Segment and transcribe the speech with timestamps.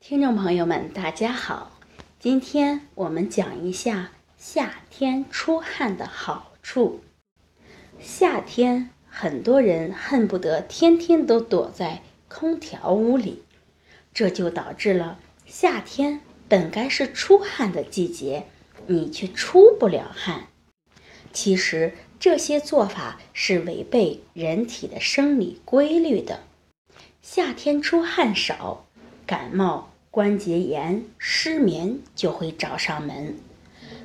[0.00, 1.78] 听众朋友们，大家好，
[2.18, 7.02] 今天我们讲一下夏天出汗的好处。
[8.00, 13.42] 夏天，很多人恨不得天天都躲在空调屋里，
[14.14, 18.46] 这就导致了夏天本该是出汗的季节，
[18.86, 20.46] 你却出不了汗。
[21.30, 26.40] 其实这些做法是违背人体的生理规律的。
[27.20, 28.86] 夏天出汗少，
[29.26, 29.89] 感冒。
[30.12, 33.36] 关节炎、失眠就会找上门，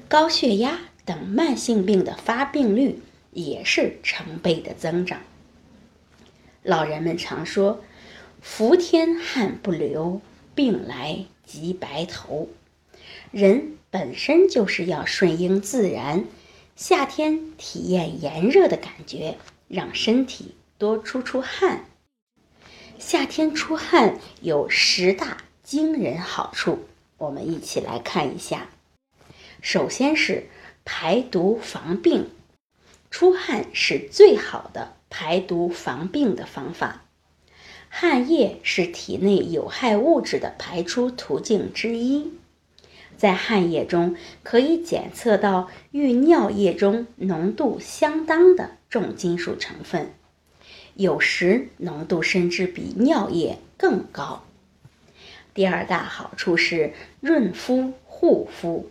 [0.08, 5.22] 高血压等慢性病的发病率也是成倍的增长。
[6.62, 7.84] 老人们常说
[8.40, 10.22] ：“伏天汗不流，
[10.54, 12.50] 病来即白头。”
[13.32, 16.26] 人本身就是要顺应自然，
[16.76, 21.86] 夏天体验炎热的感觉，让身体多出出汗。
[23.00, 25.38] 夏天出汗有十大。
[25.66, 26.82] 惊人好处，
[27.18, 28.70] 我们一起来看一下。
[29.64, 30.46] 首先是
[30.86, 32.30] 排毒防病，
[33.10, 37.06] 出汗是最好的排毒防病的方法。
[37.90, 42.34] 汗液是体内有害物质的排出途径之一，
[43.18, 50.14] 在汗液中可以检测到与尿液中浓度相当的重金属成分，
[50.94, 54.44] 有时浓度甚至比尿液更高。
[55.56, 58.90] 第二大好处是润肤护肤，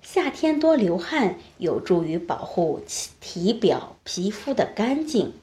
[0.00, 2.82] 夏天多流汗有助于保护
[3.20, 5.34] 体表皮肤的干净，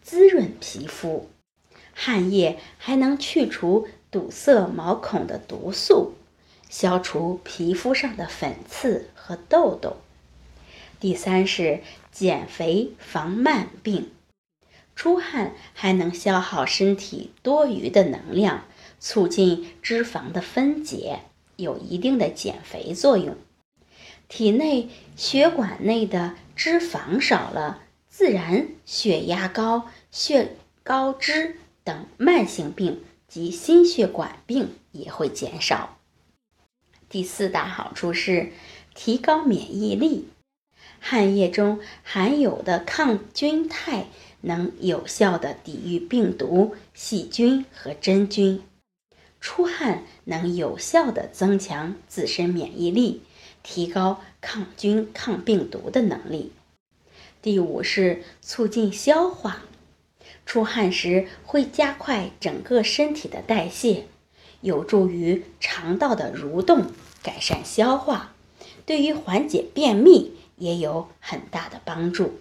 [0.00, 1.28] 滋润皮肤。
[1.92, 6.12] 汗液还能去除堵塞毛孔的毒素，
[6.68, 9.96] 消除皮肤上的粉刺和痘痘。
[11.00, 11.80] 第三是
[12.12, 14.12] 减肥防慢病，
[14.94, 18.62] 出汗还能消耗身体多余的能量。
[19.00, 21.22] 促进脂肪的分解，
[21.56, 23.36] 有一定的减肥作用。
[24.28, 35.98] 体内血管内的脂肪少了，自然血压高、血高脂等慢性病及心血管病也会减少。
[37.08, 38.52] 第四大好处是
[38.94, 40.28] 提高免疫力，
[41.00, 44.06] 汗液中含有的抗菌肽
[44.42, 48.62] 能有效的抵御病毒、细菌和真菌。
[49.40, 53.22] 出汗能有效的增强自身免疫力，
[53.62, 56.52] 提高抗菌抗病毒的能力。
[57.42, 59.62] 第五是促进消化，
[60.44, 64.04] 出汗时会加快整个身体的代谢，
[64.60, 66.86] 有助于肠道的蠕动，
[67.22, 68.34] 改善消化，
[68.84, 72.40] 对于缓解便秘也有很大的帮助。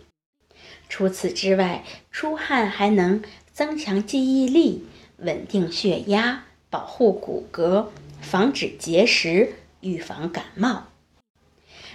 [0.90, 3.24] 除此之外，出汗还能
[3.54, 4.86] 增强记忆力，
[5.18, 6.44] 稳定血压。
[6.69, 7.88] 保护骨骼，
[8.22, 10.88] 防止结石，预防感冒。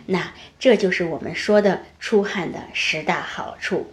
[0.07, 3.87] 那这就是我们说的出汗的十大好处。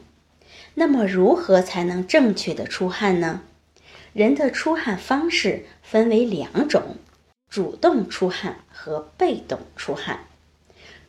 [0.74, 3.44] 那么，如何才能正确的出汗呢？
[4.14, 6.96] 人的出汗方式分为两种：
[7.50, 10.26] 主动出汗和被动出汗。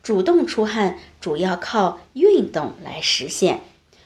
[0.02, 3.60] 主动出汗主要靠运动来实现，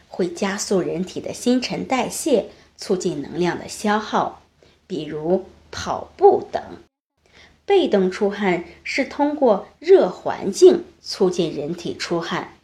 [0.09, 4.43] 会加速人体的新陈代谢，促进能量的消耗，
[4.87, 5.47] 比如。
[5.87, 6.61] 跑步等，
[7.65, 12.55] 被动出汗是通过热环境促进人体出汗，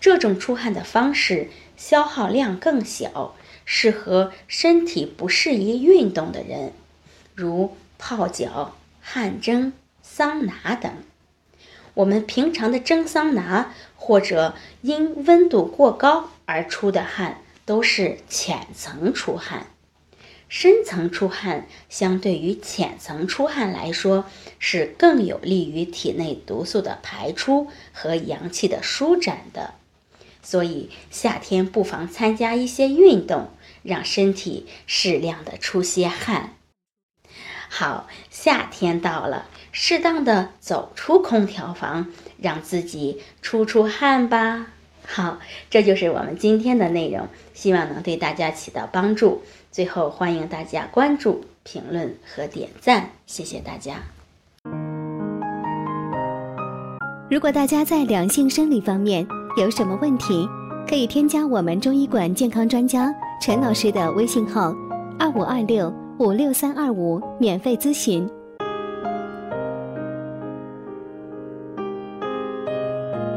[0.00, 6.72] 这种出汗的方式消耗量更小，适合身体不适宜运动的人，
[7.36, 9.72] 如泡脚、汗蒸、
[10.02, 10.92] 桑拿等。
[11.94, 19.68] 我们平常的蒸桑拿或者因温度过高而出的汗，都是浅层出汗。
[20.48, 24.24] 深层出汗相对于浅层出汗来说，
[24.58, 29.74] 是更有利于体内毒素的排出和阳气的舒展的。
[30.42, 33.48] 所以夏天不妨参加一些运动，
[33.82, 36.54] 让身体适量的出些汗。
[37.68, 44.68] 好，夏天到了，适当的走出空调房，让自己出出汗吧。
[45.04, 49.42] 好，这就是我们今天的内容，希望能对大家起到帮助。
[49.76, 53.96] 最后欢迎大家关注评论和点赞谢谢大家。
[57.28, 59.26] 如果大家在两性生理方面
[59.58, 60.48] 有什么问题
[60.88, 64.74] 可以添加我们中医馆健康专家陈老师的微信号
[65.18, 68.26] 二五二六五六三二五免费咨询。